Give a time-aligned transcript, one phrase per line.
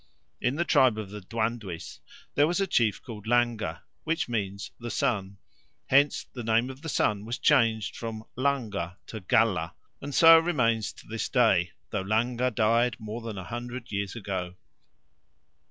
[0.41, 1.99] In the tribe of the Dwandwes
[2.33, 5.37] there was a chief called Langa, which means the sun;
[5.89, 10.91] hence the name of the sun was changed from langa to gala, and so remains
[10.93, 14.55] to this day, though Langa died more than a hundred years ago.